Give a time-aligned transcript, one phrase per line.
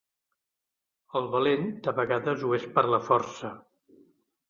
[1.19, 3.57] El valent de vegades ho és per la força.